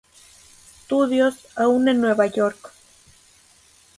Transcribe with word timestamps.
Studios, 0.85 1.45
aún 1.55 1.87
en 1.87 2.01
Nueva 2.01 2.25
York. 2.25 2.71